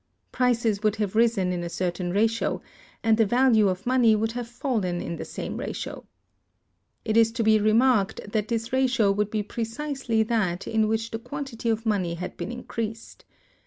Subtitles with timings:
[0.31, 2.59] Prices would have risen in a certain ratio,
[3.03, 6.07] and the value of money would have fallen in the same ratio.
[7.05, 11.19] It is to be remarked that this ratio would be precisely that in which the
[11.19, 13.25] quantity of money had been increased.